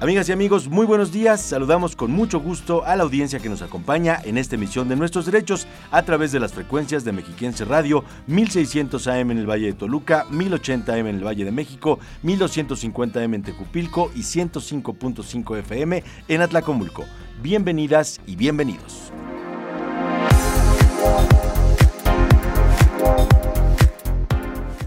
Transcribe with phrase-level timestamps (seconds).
[0.00, 1.42] Amigas y amigos, muy buenos días.
[1.42, 5.26] Saludamos con mucho gusto a la audiencia que nos acompaña en esta emisión de Nuestros
[5.26, 9.72] Derechos a través de las frecuencias de Mexiquense Radio, 1600 AM en el Valle de
[9.74, 16.02] Toluca, 1080 AM en el Valle de México, 1250 AM en Tecupilco y 105.5 FM
[16.28, 17.04] en Atlacomulco.
[17.42, 19.12] Bienvenidas y bienvenidos.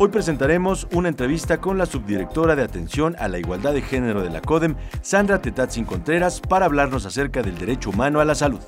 [0.04, 4.30] Hoy presentaremos una entrevista con la subdirectora de Atención a la Igualdad de Género de
[4.30, 8.60] la CODEM, Sandra Tetatzin Contreras, para hablarnos acerca del derecho humano a la salud.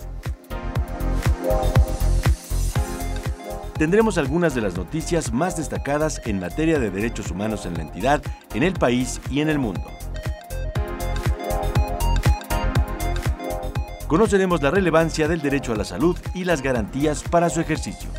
[3.78, 8.22] Tendremos algunas de las noticias más destacadas en materia de derechos humanos en la entidad,
[8.54, 9.84] en el país y en el mundo.
[14.08, 18.10] Conoceremos la relevancia del derecho a la salud y las garantías para su ejercicio.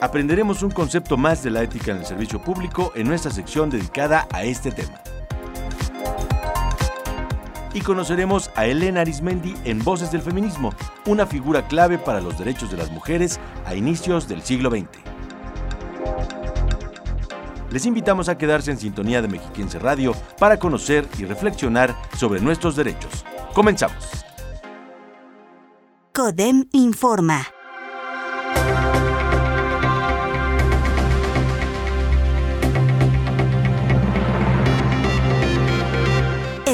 [0.00, 4.26] Aprenderemos un concepto más de la ética en el servicio público en nuestra sección dedicada
[4.32, 5.00] a este tema.
[7.72, 10.74] Y conoceremos a Elena Arismendi en Voces del Feminismo,
[11.06, 14.88] una figura clave para los derechos de las mujeres a inicios del siglo XX.
[17.70, 22.74] Les invitamos a quedarse en sintonía de Mexiquense Radio para conocer y reflexionar sobre nuestros
[22.74, 23.24] derechos.
[23.54, 24.24] Comenzamos.
[26.12, 27.46] CODEM informa.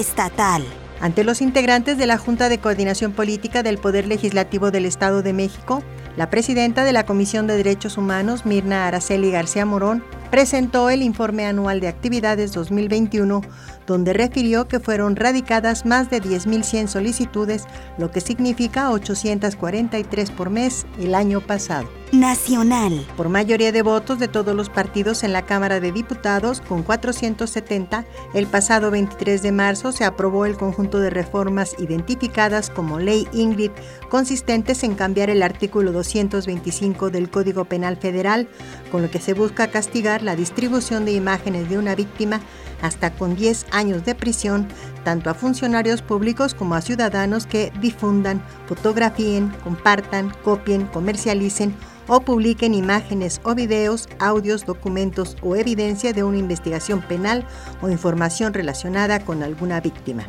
[0.07, 0.65] Estatal.
[1.01, 5.33] Ante los integrantes de la Junta de Coordinación Política del Poder Legislativo del Estado de
[5.33, 5.83] México,
[6.17, 11.45] la presidenta de la Comisión de Derechos Humanos, Mirna Araceli García Morón, presentó el informe
[11.45, 13.43] anual de actividades 2021
[13.87, 17.67] donde refirió que fueron radicadas más de 10.100 solicitudes,
[17.99, 21.89] lo que significa 843 por mes el año pasado.
[22.13, 23.05] Nacional.
[23.17, 28.05] Por mayoría de votos de todos los partidos en la Cámara de Diputados, con 470,
[28.33, 33.73] el pasado 23 de marzo se aprobó el conjunto de reformas identificadas como Ley Ingrid,
[34.09, 38.49] consistentes en cambiar el artículo 225 del Código Penal Federal,
[38.93, 42.41] con lo que se busca castigar la distribución de imágenes de una víctima
[42.87, 44.67] hasta con 10 años de prisión
[45.05, 51.75] tanto a funcionarios públicos como a ciudadanos que difundan, fotografíen, compartan, copien, comercialicen
[52.09, 57.47] o publiquen imágenes o videos, audios, documentos o evidencia de una investigación penal
[57.83, 60.25] o información relacionada con alguna víctima.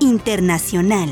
[0.00, 1.10] Internacional.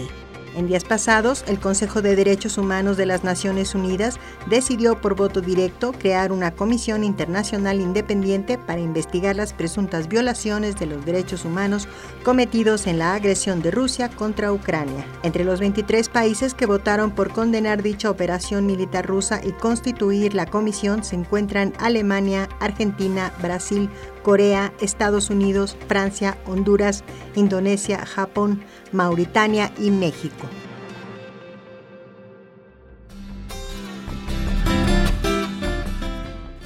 [0.56, 4.18] En días pasados, el Consejo de Derechos Humanos de las Naciones Unidas
[4.48, 10.86] decidió por voto directo crear una comisión internacional independiente para investigar las presuntas violaciones de
[10.86, 11.88] los derechos humanos
[12.24, 15.04] cometidos en la agresión de Rusia contra Ucrania.
[15.22, 20.46] Entre los 23 países que votaron por condenar dicha operación militar rusa y constituir la
[20.46, 23.90] comisión se encuentran Alemania, Argentina, Brasil,
[24.26, 27.04] Corea, Estados Unidos, Francia, Honduras,
[27.36, 28.60] Indonesia, Japón,
[28.90, 30.48] Mauritania y México.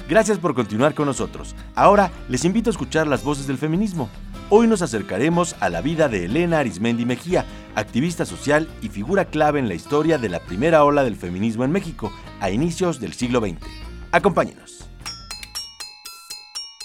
[0.09, 1.55] Gracias por continuar con nosotros.
[1.75, 4.09] Ahora les invito a escuchar las voces del feminismo.
[4.49, 7.45] Hoy nos acercaremos a la vida de Elena Arismendi Mejía,
[7.75, 11.71] activista social y figura clave en la historia de la primera ola del feminismo en
[11.71, 13.59] México a inicios del siglo XX.
[14.11, 14.80] Acompáñenos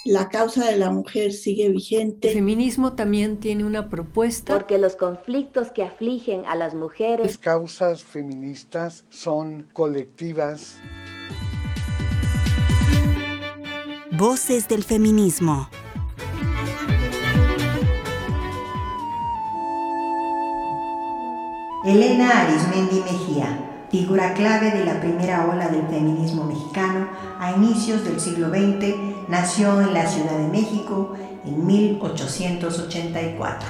[0.07, 2.29] la causa de la mujer sigue vigente.
[2.29, 4.53] El feminismo también tiene una propuesta.
[4.53, 7.25] Porque los conflictos que afligen a las mujeres.
[7.25, 10.77] Las causas feministas son colectivas.
[14.11, 15.69] Voces del feminismo.
[21.85, 27.07] Elena Arismendi Mejía figura clave de la primera ola del feminismo mexicano
[27.39, 31.13] a inicios del siglo XX, nació en la Ciudad de México
[31.45, 33.67] en 1884.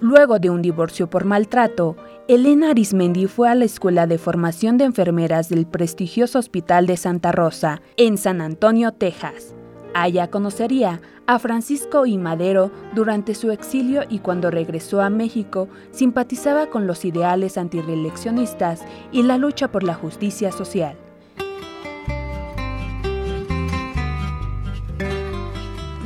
[0.00, 1.96] Luego de un divorcio por maltrato,
[2.26, 7.32] Elena Arismendi fue a la Escuela de Formación de Enfermeras del prestigioso Hospital de Santa
[7.32, 9.54] Rosa, en San Antonio, Texas.
[9.94, 16.66] Allá conocería a Francisco y Madero durante su exilio y cuando regresó a México simpatizaba
[16.66, 20.96] con los ideales antireeleccionistas y la lucha por la justicia social.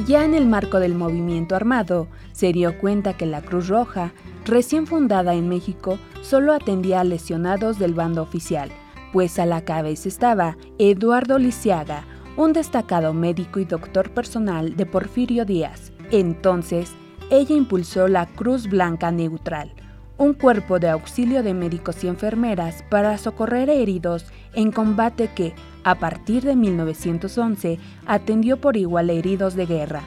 [0.07, 4.13] Ya en el marco del movimiento armado, se dio cuenta que la Cruz Roja,
[4.45, 8.71] recién fundada en México, solo atendía a lesionados del bando oficial,
[9.15, 12.05] pues a la cabeza estaba Eduardo Lisiaga,
[12.37, 15.93] un destacado médico y doctor personal de Porfirio Díaz.
[16.11, 16.93] Entonces,
[17.31, 19.73] ella impulsó la Cruz Blanca Neutral,
[20.19, 25.55] un cuerpo de auxilio de médicos y enfermeras para socorrer heridos en combate que,
[25.85, 30.03] a partir de 1911, atendió por igual a heridos de guerra.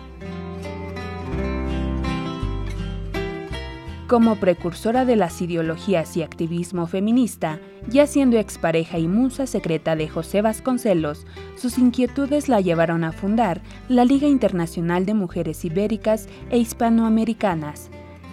[4.07, 7.59] Como precursora de las ideologías y activismo feminista,
[7.89, 11.25] ya siendo expareja y musa secreta de José Vasconcelos,
[11.57, 17.89] sus inquietudes la llevaron a fundar la Liga Internacional de Mujeres Ibéricas e Hispanoamericanas,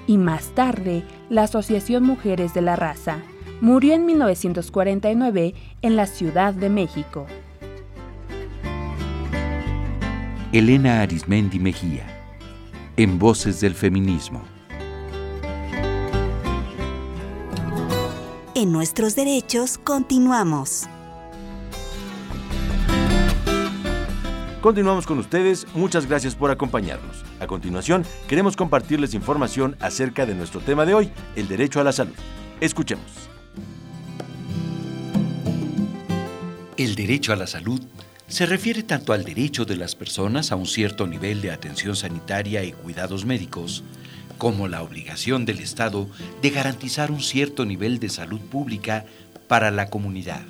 [0.06, 3.18] y más tarde la Asociación Mujeres de la Raza.
[3.60, 7.26] Murió en 1949 en la Ciudad de México.
[10.52, 12.06] Elena Arismendi Mejía,
[12.96, 14.53] en Voces del Feminismo.
[18.64, 20.84] En nuestros derechos continuamos.
[24.62, 27.26] Continuamos con ustedes, muchas gracias por acompañarnos.
[27.40, 31.92] A continuación, queremos compartirles información acerca de nuestro tema de hoy, el derecho a la
[31.92, 32.14] salud.
[32.62, 33.04] Escuchemos.
[36.78, 37.82] El derecho a la salud
[38.28, 42.64] se refiere tanto al derecho de las personas a un cierto nivel de atención sanitaria
[42.64, 43.84] y cuidados médicos,
[44.38, 46.08] como la obligación del Estado
[46.42, 49.04] de garantizar un cierto nivel de salud pública
[49.48, 50.42] para la comunidad.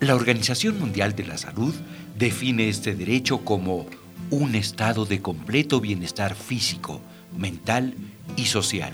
[0.00, 1.74] La Organización Mundial de la Salud
[2.16, 3.86] define este derecho como
[4.30, 7.00] un estado de completo bienestar físico,
[7.36, 7.94] mental
[8.36, 8.92] y social,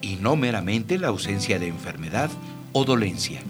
[0.00, 2.30] y no meramente la ausencia de enfermedad
[2.72, 3.40] o dolencia.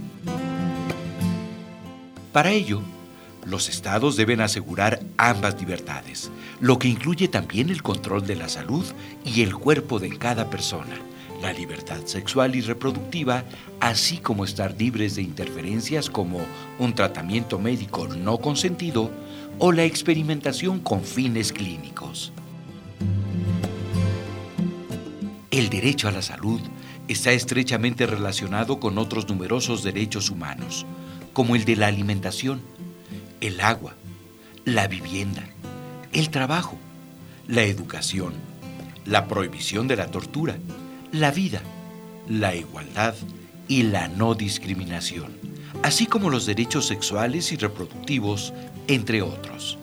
[2.33, 2.83] Para ello,
[3.51, 6.31] los estados deben asegurar ambas libertades,
[6.61, 8.87] lo que incluye también el control de la salud
[9.25, 10.97] y el cuerpo de cada persona,
[11.43, 13.45] la libertad sexual y reproductiva,
[13.81, 16.41] así como estar libres de interferencias como
[16.79, 19.11] un tratamiento médico no consentido
[19.59, 22.33] o la experimentación con fines clínicos.
[25.51, 26.61] El derecho a la salud
[27.09, 30.87] está estrechamente relacionado con otros numerosos derechos humanos,
[31.33, 32.61] como el de la alimentación,
[33.41, 33.95] el agua,
[34.65, 35.43] la vivienda,
[36.13, 36.79] el trabajo,
[37.49, 38.35] la educación,
[39.07, 40.57] la prohibición de la tortura,
[41.13, 41.63] la vida,
[42.29, 43.15] la igualdad
[43.67, 45.33] y la no discriminación,
[45.83, 48.53] así como los derechos sexuales y reproductivos,
[48.89, 49.79] entre otros.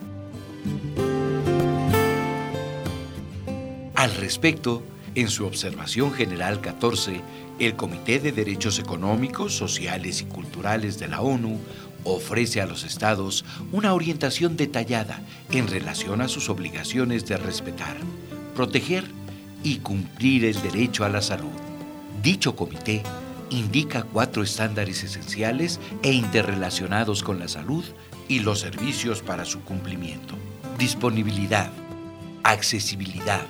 [3.96, 4.84] Al respecto,
[5.16, 7.22] en su observación general 14,
[7.60, 11.60] el Comité de Derechos Económicos, Sociales y Culturales de la ONU
[12.14, 15.22] ofrece a los estados una orientación detallada
[15.52, 17.98] en relación a sus obligaciones de respetar,
[18.56, 19.06] proteger
[19.64, 21.52] y cumplir el derecho a la salud.
[22.22, 23.04] Dicho comité
[23.50, 27.84] indica cuatro estándares esenciales e interrelacionados con la salud
[28.28, 30.36] y los servicios para su cumplimiento.
[30.78, 31.72] Disponibilidad,
[32.44, 33.46] accesibilidad,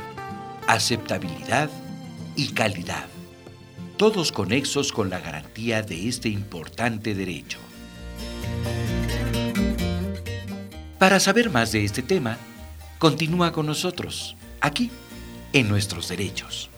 [0.67, 1.69] aceptabilidad
[2.35, 3.07] y calidad.
[3.97, 7.57] Todos conexos con la garantía de este importante derecho.
[10.99, 12.37] Para saber más de este tema,
[12.97, 14.89] continúa con nosotros, aquí,
[15.53, 16.69] en nuestros derechos.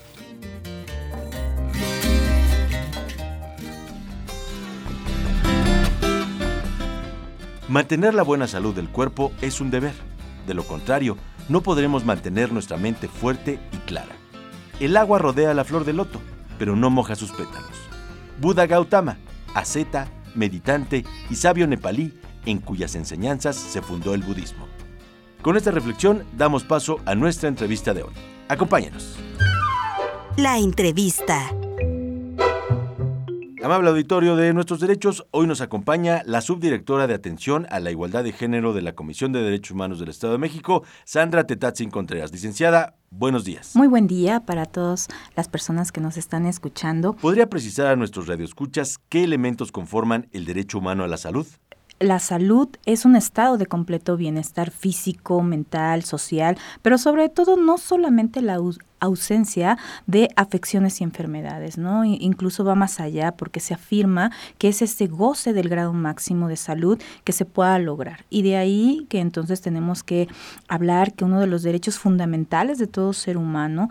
[7.70, 9.94] Mantener la buena salud del cuerpo es un deber.
[10.46, 11.16] De lo contrario,
[11.48, 14.16] no podremos mantener nuestra mente fuerte y clara.
[14.80, 16.20] El agua rodea la flor de loto,
[16.58, 17.70] pero no moja sus pétalos.
[18.40, 19.18] Buda Gautama,
[19.54, 22.14] asceta, meditante y sabio nepalí,
[22.46, 24.66] en cuyas enseñanzas se fundó el budismo.
[25.42, 28.12] Con esta reflexión damos paso a nuestra entrevista de hoy.
[28.48, 29.16] Acompáñanos.
[30.36, 31.50] La entrevista.
[33.62, 38.24] Amable auditorio de Nuestros Derechos, hoy nos acompaña la subdirectora de Atención a la Igualdad
[38.24, 42.32] de Género de la Comisión de Derechos Humanos del Estado de México, Sandra Tetatzin Contreras.
[42.32, 43.76] Licenciada, buenos días.
[43.76, 47.12] Muy buen día para todas las personas que nos están escuchando.
[47.12, 51.46] ¿Podría precisar a nuestros radioescuchas qué elementos conforman el derecho humano a la salud?
[52.00, 57.76] la salud es un estado de completo bienestar físico, mental, social, pero sobre todo no
[57.76, 58.58] solamente la
[59.00, 62.04] ausencia de afecciones y enfermedades, ¿no?
[62.04, 66.56] Incluso va más allá porque se afirma que es este goce del grado máximo de
[66.56, 68.24] salud que se pueda lograr.
[68.30, 70.28] Y de ahí que entonces tenemos que
[70.68, 73.88] hablar que uno de los derechos fundamentales de todo ser humano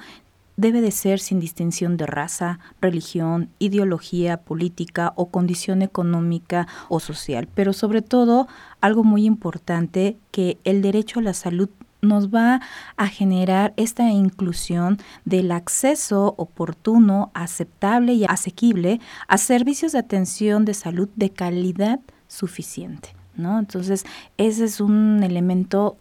[0.59, 7.47] debe de ser sin distinción de raza, religión, ideología política o condición económica o social.
[7.55, 8.47] Pero sobre todo,
[8.81, 11.69] algo muy importante, que el derecho a la salud
[12.01, 12.61] nos va
[12.97, 20.73] a generar esta inclusión del acceso oportuno, aceptable y asequible a servicios de atención de
[20.73, 23.09] salud de calidad suficiente.
[23.35, 23.59] ¿no?
[23.59, 24.05] Entonces,
[24.37, 25.97] ese es un elemento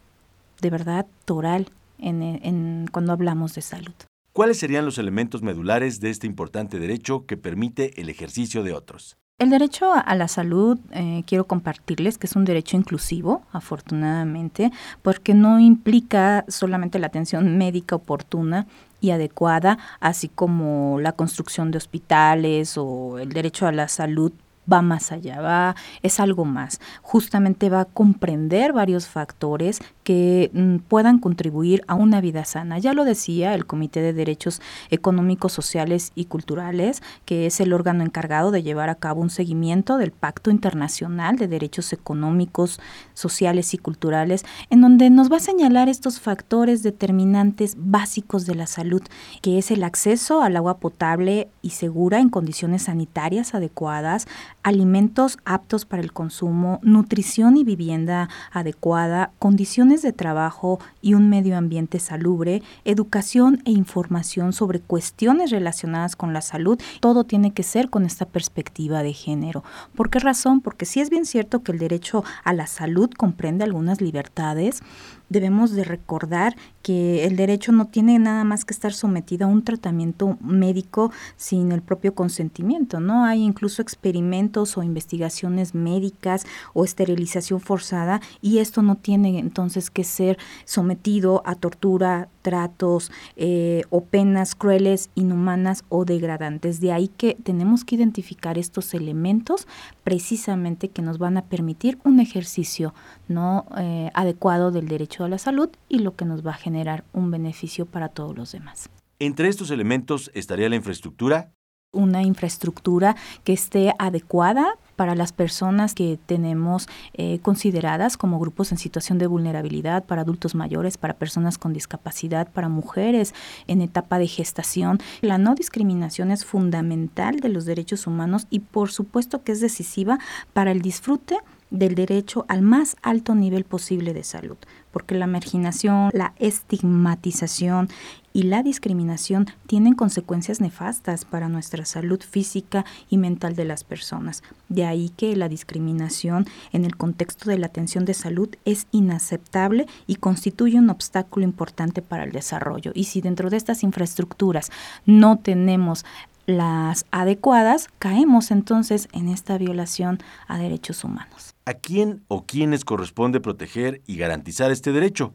[0.60, 3.94] de verdad toral en, cuando hablamos de salud.
[4.32, 9.16] ¿Cuáles serían los elementos medulares de este importante derecho que permite el ejercicio de otros?
[9.38, 15.32] El derecho a la salud, eh, quiero compartirles que es un derecho inclusivo, afortunadamente, porque
[15.32, 18.66] no implica solamente la atención médica oportuna
[19.00, 24.32] y adecuada, así como la construcción de hospitales o el derecho a la salud
[24.70, 26.80] va más allá, va, es algo más.
[27.02, 32.78] Justamente va a comprender varios factores que mm, puedan contribuir a una vida sana.
[32.78, 38.02] Ya lo decía el Comité de Derechos Económicos, Sociales y Culturales, que es el órgano
[38.02, 42.80] encargado de llevar a cabo un seguimiento del Pacto Internacional de Derechos Económicos,
[43.12, 48.66] Sociales y Culturales, en donde nos va a señalar estos factores determinantes básicos de la
[48.66, 49.02] salud,
[49.42, 54.26] que es el acceso al agua potable y segura en condiciones sanitarias adecuadas,
[54.62, 61.56] alimentos aptos para el consumo, nutrición y vivienda adecuada, condiciones de trabajo y un medio
[61.56, 66.80] ambiente salubre, educación e información sobre cuestiones relacionadas con la salud.
[67.00, 69.64] Todo tiene que ser con esta perspectiva de género.
[69.94, 70.60] ¿Por qué razón?
[70.60, 74.82] Porque sí es bien cierto que el derecho a la salud comprende algunas libertades,
[75.28, 79.62] debemos de recordar que el derecho no tiene nada más que estar sometido a un
[79.62, 83.24] tratamiento médico sin el propio consentimiento, ¿no?
[83.24, 90.04] Hay incluso experimentos o investigaciones médicas o esterilización forzada y esto no tiene entonces que
[90.04, 96.80] ser sometido a tortura, tratos eh, o penas crueles, inhumanas o degradantes.
[96.80, 99.68] De ahí que tenemos que identificar estos elementos
[100.04, 102.94] precisamente que nos van a permitir un ejercicio
[103.28, 107.04] no eh, adecuado del derecho a la salud y lo que nos va a generar
[107.12, 108.90] un beneficio para todos los demás.
[109.18, 111.52] Entre estos elementos estaría la infraestructura.
[111.92, 118.78] Una infraestructura que esté adecuada para las personas que tenemos eh, consideradas como grupos en
[118.78, 123.32] situación de vulnerabilidad, para adultos mayores, para personas con discapacidad, para mujeres
[123.68, 124.98] en etapa de gestación.
[125.20, 130.18] La no discriminación es fundamental de los derechos humanos y por supuesto que es decisiva
[130.52, 131.38] para el disfrute
[131.70, 134.56] del derecho al más alto nivel posible de salud,
[134.92, 137.88] porque la marginación, la estigmatización
[138.32, 144.42] y la discriminación tienen consecuencias nefastas para nuestra salud física y mental de las personas.
[144.68, 149.86] De ahí que la discriminación en el contexto de la atención de salud es inaceptable
[150.06, 152.92] y constituye un obstáculo importante para el desarrollo.
[152.94, 154.70] Y si dentro de estas infraestructuras
[155.04, 156.04] no tenemos
[156.48, 161.54] las adecuadas, caemos entonces en esta violación a derechos humanos.
[161.66, 165.34] ¿A quién o quiénes corresponde proteger y garantizar este derecho?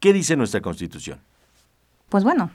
[0.00, 1.20] ¿Qué dice nuestra Constitución?
[2.08, 2.50] Pues bueno,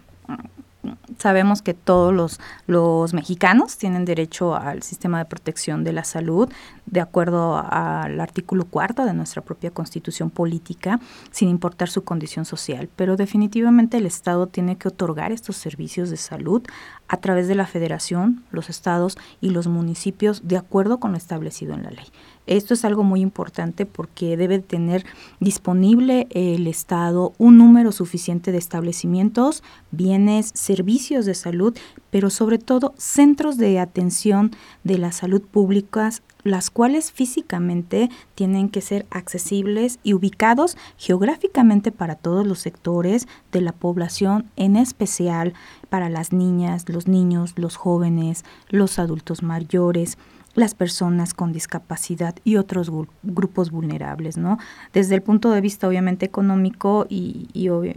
[1.17, 6.49] sabemos que todos los, mexicanos tienen derecho al sistema de protección de la salud,
[6.85, 10.99] de acuerdo al artículo cuarto de nuestra propia constitución política,
[11.31, 12.89] sin importar su condición social.
[12.95, 16.63] Pero definitivamente el Estado tiene que otorgar estos servicios de salud
[17.07, 21.73] a través de la federación, los estados y los municipios, de acuerdo con lo establecido
[21.73, 22.05] en la ley.
[22.49, 25.05] Esto es algo muy importante porque debe tener
[25.39, 31.75] disponible el Estado un número suficiente de establecimientos, bienes, servicios de salud,
[32.11, 34.51] pero sobre todo centros de atención
[34.83, 42.13] de la salud públicas las cuales físicamente tienen que ser accesibles y ubicados geográficamente para
[42.13, 45.53] todos los sectores de la población, en especial
[45.89, 50.17] para las niñas, los niños, los jóvenes, los adultos mayores,
[50.55, 52.91] las personas con discapacidad y otros
[53.23, 54.57] grupos vulnerables, ¿no?
[54.93, 57.47] Desde el punto de vista obviamente económico y,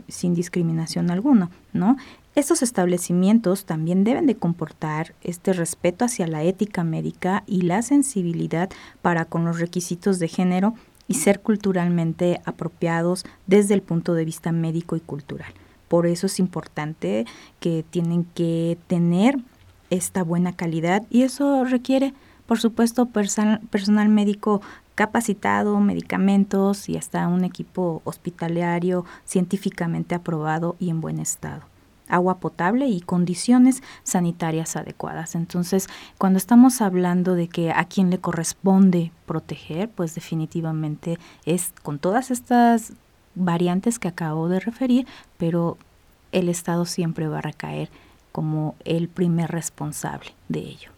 [0.08, 1.96] sin discriminación alguna, ¿no?
[2.34, 8.70] Estos establecimientos también deben de comportar este respeto hacia la ética médica y la sensibilidad
[9.02, 10.72] para con los requisitos de género
[11.06, 15.52] y ser culturalmente apropiados desde el punto de vista médico y cultural.
[15.88, 17.26] Por eso es importante
[17.60, 19.36] que tienen que tener
[19.90, 22.14] esta buena calidad y eso requiere
[22.46, 24.60] por supuesto, personal médico
[24.94, 31.71] capacitado, medicamentos y hasta un equipo hospitalario científicamente aprobado y en buen estado
[32.12, 35.34] agua potable y condiciones sanitarias adecuadas.
[35.34, 35.88] Entonces,
[36.18, 42.30] cuando estamos hablando de que a quién le corresponde proteger, pues definitivamente es con todas
[42.30, 42.92] estas
[43.34, 45.06] variantes que acabo de referir,
[45.38, 45.78] pero
[46.32, 47.90] el Estado siempre va a recaer
[48.30, 50.90] como el primer responsable de ello.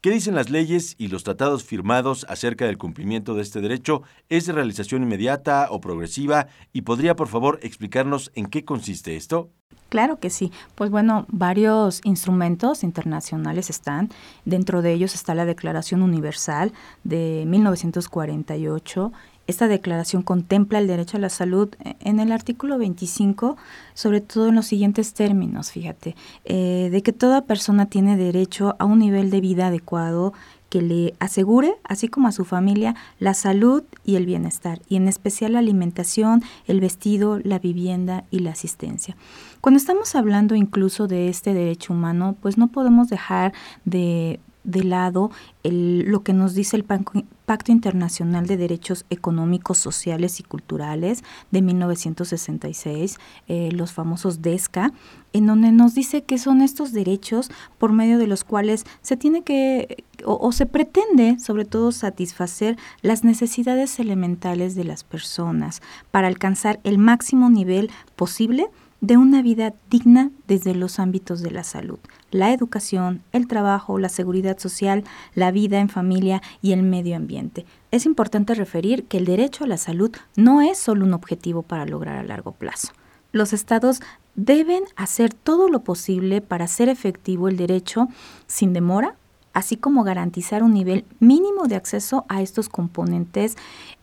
[0.00, 4.02] ¿Qué dicen las leyes y los tratados firmados acerca del cumplimiento de este derecho?
[4.28, 6.48] ¿Es de realización inmediata o progresiva?
[6.72, 9.50] ¿Y podría, por favor, explicarnos en qué consiste esto?
[9.92, 10.50] Claro que sí.
[10.74, 14.08] Pues bueno, varios instrumentos internacionales están.
[14.46, 16.72] Dentro de ellos está la Declaración Universal
[17.04, 19.12] de 1948
[19.48, 21.68] esta declaración contempla el derecho a la salud
[22.00, 23.56] en el artículo 25,
[23.92, 28.84] sobre todo en los siguientes términos, fíjate, eh, de que toda persona tiene derecho a
[28.84, 30.32] un nivel de vida adecuado
[30.72, 35.06] que le asegure, así como a su familia, la salud y el bienestar, y en
[35.06, 39.14] especial la alimentación, el vestido, la vivienda y la asistencia.
[39.60, 43.52] Cuando estamos hablando incluso de este derecho humano, pues no podemos dejar
[43.84, 45.30] de de lado
[45.64, 53.18] lo que nos dice el Pacto Internacional de Derechos Económicos, Sociales y Culturales de 1966,
[53.48, 54.92] eh, los famosos DESCA,
[55.32, 59.42] en donde nos dice que son estos derechos por medio de los cuales se tiene
[59.42, 66.78] que o se pretende sobre todo satisfacer las necesidades elementales de las personas para alcanzar
[66.84, 68.68] el máximo nivel posible
[69.02, 71.98] de una vida digna desde los ámbitos de la salud,
[72.30, 75.02] la educación, el trabajo, la seguridad social,
[75.34, 77.66] la vida en familia y el medio ambiente.
[77.90, 81.84] Es importante referir que el derecho a la salud no es solo un objetivo para
[81.84, 82.92] lograr a largo plazo.
[83.32, 84.00] Los estados
[84.36, 88.06] deben hacer todo lo posible para hacer efectivo el derecho
[88.46, 89.16] sin demora,
[89.52, 93.56] así como garantizar un nivel mínimo de acceso a estos componentes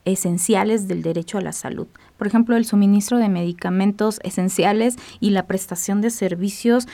[0.06, 1.88] esenciales del derecho a la salud.
[2.18, 6.88] Por ejemplo, el suministro de medicamentos esenciales y la prestación de servicios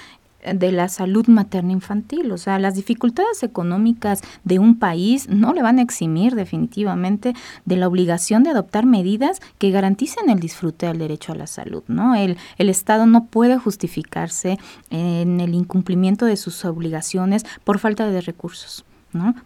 [0.53, 2.31] de la salud materna infantil.
[2.31, 7.33] O sea, las dificultades económicas de un país no le van a eximir definitivamente
[7.65, 11.83] de la obligación de adoptar medidas que garanticen el disfrute del derecho a la salud.
[11.87, 12.15] ¿no?
[12.15, 14.57] El, el Estado no puede justificarse
[14.89, 18.85] en el incumplimiento de sus obligaciones por falta de recursos.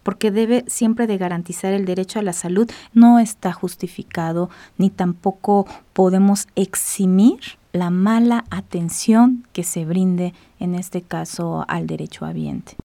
[0.04, 5.68] Porque debe siempre de garantizar el derecho a la salud, no está justificado ni tampoco
[5.94, 7.40] podemos eximir
[7.72, 12.76] la mala atención que se brinde en este caso al derecho habiente.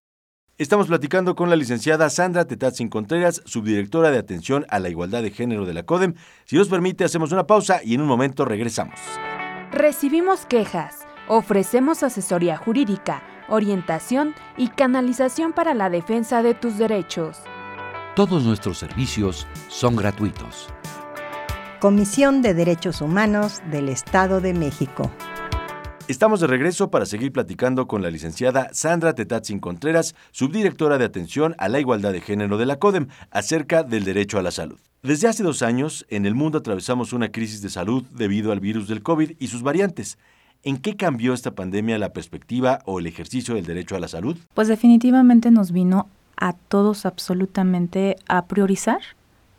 [0.57, 5.31] Estamos platicando con la licenciada Sandra Tetatzin Contreras, subdirectora de Atención a la Igualdad de
[5.31, 6.13] Género de la CODEM.
[6.45, 8.97] Si nos permite, hacemos una pausa y en un momento regresamos.
[9.73, 17.37] Recibimos quejas, ofrecemos asesoría jurídica orientación y canalización para la defensa de tus derechos.
[18.15, 20.69] Todos nuestros servicios son gratuitos.
[21.81, 25.11] Comisión de Derechos Humanos del Estado de México.
[26.07, 31.55] Estamos de regreso para seguir platicando con la licenciada Sandra Tetatzin Contreras, subdirectora de Atención
[31.57, 34.79] a la Igualdad de Género de la CODEM, acerca del derecho a la salud.
[35.01, 38.87] Desde hace dos años, en el mundo atravesamos una crisis de salud debido al virus
[38.87, 40.17] del COVID y sus variantes.
[40.65, 44.35] ¿En qué cambió esta pandemia la perspectiva o el ejercicio del derecho a la salud?
[44.55, 48.99] Pues definitivamente nos vino a todos absolutamente a priorizar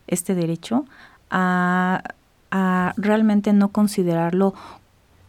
[0.08, 0.84] este derecho,
[1.30, 2.02] a,
[2.96, 4.54] realmente no considerarlo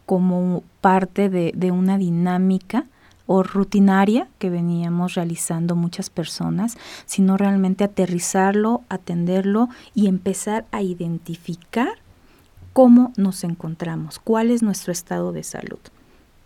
[0.04, 2.86] como parte de, una dinámica
[3.26, 11.98] o rutinaria que veníamos realizando muchas personas, sino realmente aterrizarlo, atenderlo y empezar a identificar
[12.78, 15.80] cómo nos encontramos, cuál es nuestro estado de salud.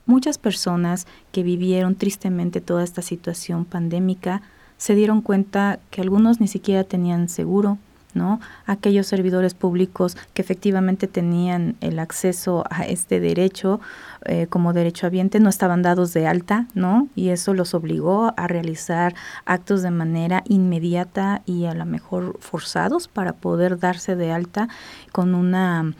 [0.06, 4.40] Muchas personas que vivieron tristemente toda esta situación pandémica
[4.78, 7.76] se dieron cuenta que algunos ni siquiera tenían seguro,
[8.14, 8.40] ¿no?
[8.64, 13.82] Aquellos servidores públicos que efectivamente tenían el acceso a este derecho
[14.24, 17.08] eh, como derecho habiente no estaban dados de alta, ¿no?
[17.14, 19.14] Y eso los obligó a realizar
[19.44, 24.70] actos de manera inmediata y a lo mejor forzados para poder darse de alta
[25.12, 25.92] con una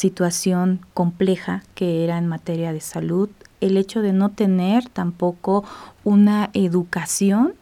[0.00, 3.28] situación compleja que era en materia de salud,
[3.60, 5.62] el hecho de no tener tampoco
[6.04, 7.52] una educación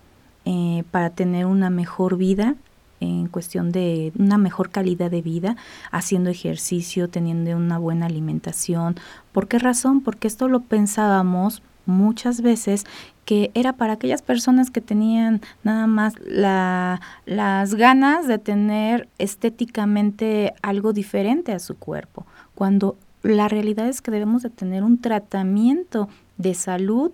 [0.44, 2.54] eh, para tener una mejor vida
[3.00, 5.56] en cuestión de una mejor calidad de vida,
[5.90, 8.96] haciendo ejercicio, teniendo una buena alimentación.
[9.32, 10.00] ¿Por qué razón?
[10.00, 12.84] Porque esto lo pensábamos muchas veces
[13.24, 20.54] que era para aquellas personas que tenían nada más la, las ganas de tener estéticamente
[20.62, 26.08] algo diferente a su cuerpo, cuando la realidad es que debemos de tener un tratamiento
[26.36, 27.10] de salud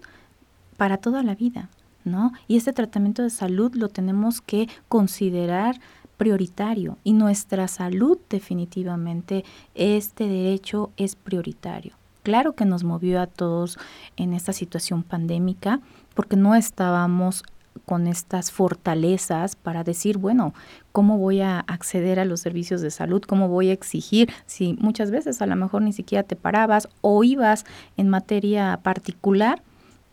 [0.77, 1.71] para toda la vida,
[2.05, 2.33] ¿no?
[2.49, 5.81] Y este tratamiento de salud lo tenemos que considerar
[6.17, 11.95] prioritario y nuestra salud definitivamente, este derecho es prioritario.
[12.25, 13.79] Claro que nos movió a todos
[14.17, 15.81] en esta situación pandémica
[16.15, 17.45] porque no estábamos
[17.85, 20.55] con estas fortalezas para decir, bueno,
[20.91, 23.21] ¿cómo voy a acceder a los servicios de salud?
[23.23, 24.33] ¿Cómo voy a exigir?
[24.47, 27.67] Si muchas veces a lo mejor ni siquiera te parabas o ibas
[27.99, 29.63] en materia particular,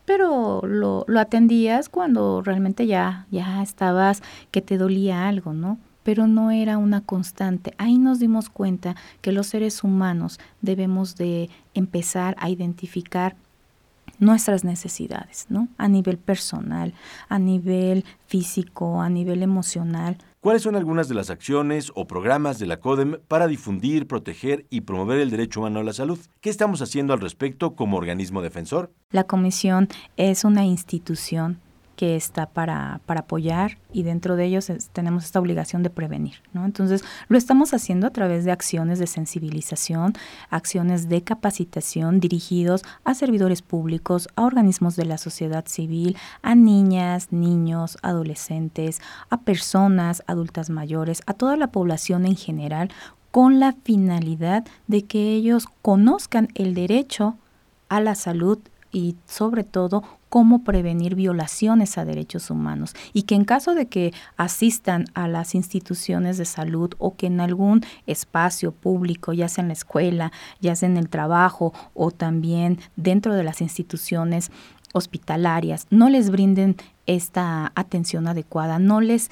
[0.03, 4.21] pero lo, lo atendías cuando realmente ya, ya estabas
[4.51, 5.79] que te dolía algo, ¿no?
[6.03, 7.73] Pero no era una constante.
[7.77, 13.35] Ahí nos dimos cuenta que los seres humanos debemos de empezar a identificar
[14.19, 15.67] nuestras necesidades, ¿no?
[15.77, 16.93] A nivel personal,
[17.27, 20.17] a nivel físico, a nivel emocional.
[20.39, 24.81] ¿Cuáles son algunas de las acciones o programas de la CODEM para difundir, proteger y
[24.81, 26.19] promover el derecho humano a la salud?
[26.39, 28.91] ¿Qué estamos haciendo al respecto como organismo defensor?
[29.11, 29.87] La comisión
[30.17, 31.59] es una institución
[32.01, 36.37] que está para, para apoyar y dentro de ellos tenemos esta obligación de prevenir.
[36.51, 36.65] ¿no?
[36.65, 40.13] Entonces, lo estamos haciendo a través de acciones de sensibilización,
[40.49, 47.31] acciones de capacitación dirigidos a servidores públicos, a organismos de la sociedad civil, a niñas,
[47.31, 52.89] niños, adolescentes, a personas adultas mayores, a toda la población en general,
[53.29, 57.37] con la finalidad de que ellos conozcan el derecho
[57.89, 58.57] a la salud
[58.91, 62.95] y sobre todo cómo prevenir violaciones a derechos humanos.
[63.13, 67.41] Y que en caso de que asistan a las instituciones de salud o que en
[67.41, 72.79] algún espacio público, ya sea en la escuela, ya sea en el trabajo o también
[72.95, 74.51] dentro de las instituciones
[74.93, 76.75] hospitalarias, no les brinden
[77.05, 79.29] esta atención adecuada, no les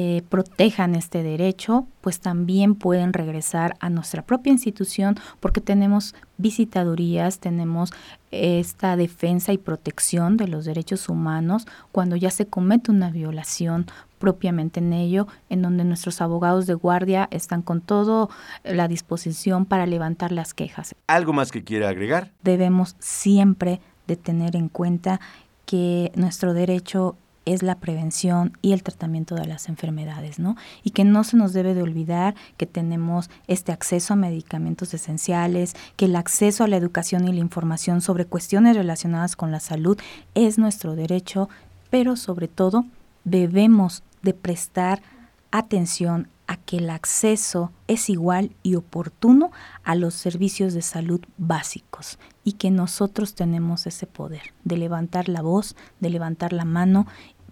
[0.00, 7.40] eh, protejan este derecho, pues también pueden regresar a nuestra propia institución porque tenemos visitadurías,
[7.40, 7.92] tenemos
[8.30, 13.86] esta defensa y protección de los derechos humanos cuando ya se comete una violación
[14.20, 18.28] propiamente en ello, en donde nuestros abogados de guardia están con toda
[18.62, 20.94] la disposición para levantar las quejas.
[21.08, 22.30] ¿Algo más que quiera agregar?
[22.44, 25.18] Debemos siempre de tener en cuenta
[25.66, 27.16] que nuestro derecho
[27.54, 30.56] es la prevención y el tratamiento de las enfermedades, ¿no?
[30.82, 35.74] Y que no se nos debe de olvidar que tenemos este acceso a medicamentos esenciales,
[35.96, 39.98] que el acceso a la educación y la información sobre cuestiones relacionadas con la salud
[40.34, 41.48] es nuestro derecho,
[41.90, 42.84] pero sobre todo
[43.24, 45.02] debemos de prestar
[45.50, 49.52] atención a que el acceso es igual y oportuno
[49.84, 55.42] a los servicios de salud básicos y que nosotros tenemos ese poder de levantar la
[55.42, 57.06] voz, de levantar la mano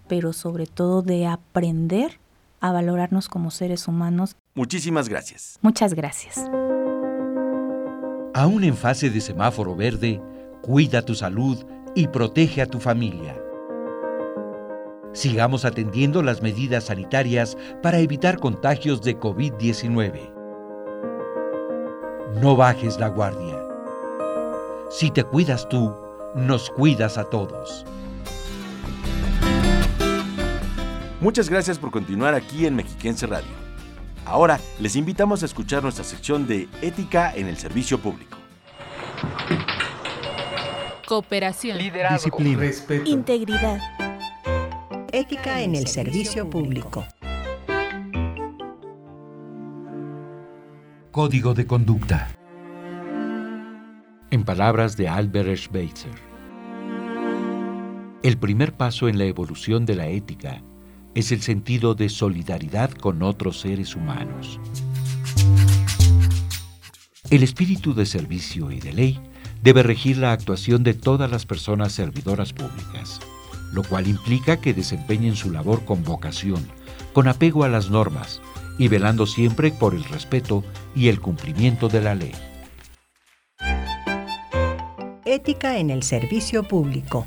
[0.07, 2.19] pero sobre todo de aprender
[2.59, 4.35] a valorarnos como seres humanos.
[4.55, 5.59] Muchísimas gracias.
[5.61, 6.43] Muchas gracias.
[8.33, 10.21] Aún en fase de semáforo verde,
[10.61, 11.65] cuida tu salud
[11.95, 13.35] y protege a tu familia.
[15.13, 20.31] Sigamos atendiendo las medidas sanitarias para evitar contagios de COVID-19.
[22.39, 23.63] No bajes la guardia.
[24.91, 25.95] Si te cuidas tú,
[26.35, 27.83] nos cuidas a todos.
[31.19, 33.49] Muchas gracias por continuar aquí en Mexiquense Radio.
[34.23, 38.37] Ahora les invitamos a escuchar nuestra sección de Ética en el Servicio Público.
[41.07, 43.79] Cooperación, disciplina, respeto, integridad,
[45.11, 47.03] ética en el servicio público.
[51.09, 52.27] Código de conducta.
[54.29, 56.11] En palabras de Albert Schweitzer.
[58.21, 60.61] El primer paso en la evolución de la ética
[61.17, 64.59] es el sentido de solidaridad con otros seres humanos.
[67.31, 69.19] El espíritu de servicio y de ley
[69.63, 73.19] debe regir la actuación de todas las personas servidoras públicas,
[73.73, 76.63] lo cual implica que desempeñen su labor con vocación,
[77.13, 78.39] con apego a las normas
[78.77, 80.63] y velando siempre por el respeto
[80.95, 82.33] y el cumplimiento de la ley.
[85.25, 87.25] Ética en el servicio público.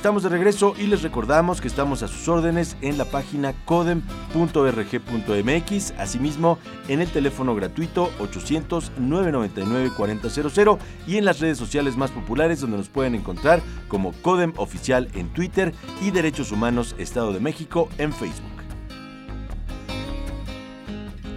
[0.00, 5.92] Estamos de regreso y les recordamos que estamos a sus órdenes en la página codem.rg.mx,
[5.98, 6.58] asimismo
[6.88, 13.14] en el teléfono gratuito 800-999-4000 y en las redes sociales más populares donde nos pueden
[13.14, 18.59] encontrar como Codem Oficial en Twitter y Derechos Humanos Estado de México en Facebook.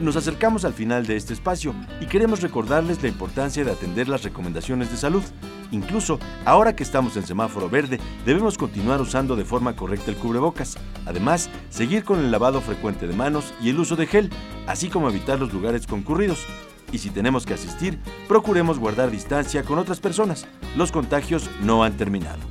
[0.03, 4.23] Nos acercamos al final de este espacio y queremos recordarles la importancia de atender las
[4.23, 5.23] recomendaciones de salud.
[5.71, 10.75] Incluso ahora que estamos en semáforo verde, debemos continuar usando de forma correcta el cubrebocas.
[11.05, 14.29] Además, seguir con el lavado frecuente de manos y el uso de gel,
[14.67, 16.45] así como evitar los lugares concurridos.
[16.91, 20.45] Y si tenemos que asistir, procuremos guardar distancia con otras personas.
[20.75, 22.41] Los contagios no han terminado.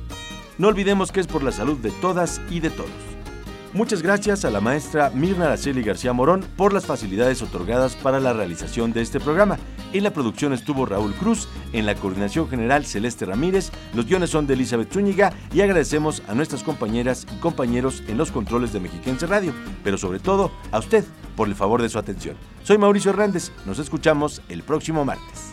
[0.57, 3.12] No olvidemos que es por la salud de todas y de todos.
[3.73, 8.31] Muchas gracias a la maestra Mirna Araceli García Morón por las facilidades otorgadas para la
[8.31, 9.57] realización de este programa.
[9.93, 14.45] En la producción estuvo Raúl Cruz, en la coordinación general Celeste Ramírez, los guiones son
[14.45, 19.25] de Elizabeth Zúñiga y agradecemos a nuestras compañeras y compañeros en los controles de Mexiquense
[19.25, 21.03] Radio, pero sobre todo a usted
[21.35, 22.35] por el favor de su atención.
[22.61, 25.52] Soy Mauricio Hernández, nos escuchamos el próximo martes.